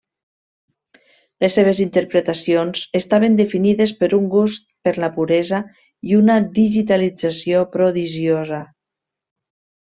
Les 1.43 1.57
seves 1.59 1.81
interpretacions 1.85 2.81
estaven 3.01 3.37
definides 3.41 3.93
per 4.01 4.11
un 4.21 4.25
gust 4.37 4.67
per 4.89 4.95
la 5.05 5.11
puresa 5.21 5.61
i 6.15 6.19
una 6.23 6.41
digitalització 6.59 7.65
prodigiosa. 7.79 8.67